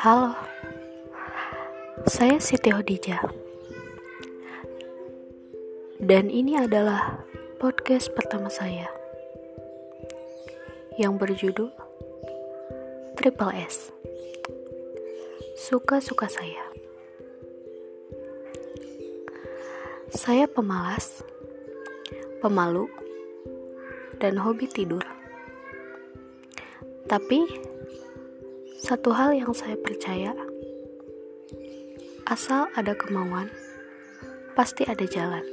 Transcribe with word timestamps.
Halo, 0.00 0.32
saya 2.08 2.40
Siti 2.40 2.72
Hodija, 2.72 3.20
dan 6.00 6.32
ini 6.32 6.56
adalah 6.56 7.20
podcast 7.60 8.08
pertama 8.16 8.48
saya 8.48 8.88
yang 10.96 11.20
berjudul 11.20 11.68
Triple 13.20 13.52
S. 13.60 13.92
Suka-suka 15.68 16.32
saya. 16.32 16.64
Saya 20.16 20.48
pemalas, 20.48 21.20
pemalu, 22.40 22.88
dan 24.16 24.40
hobi 24.40 24.64
tidur. 24.64 25.04
Tapi 27.04 27.68
satu 28.90 29.14
hal 29.14 29.30
yang 29.38 29.54
saya 29.54 29.78
percaya, 29.78 30.34
asal 32.26 32.66
ada 32.74 32.90
kemauan, 32.98 33.46
pasti 34.58 34.82
ada 34.82 35.06
jalan. 35.06 35.46